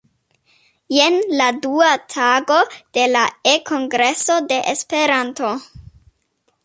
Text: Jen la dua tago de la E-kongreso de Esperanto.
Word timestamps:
Jen 0.95 1.17
la 1.41 1.49
dua 1.65 1.91
tago 2.13 2.57
de 2.99 3.03
la 3.13 3.25
E-kongreso 3.53 4.39
de 4.49 4.59
Esperanto. 4.73 5.53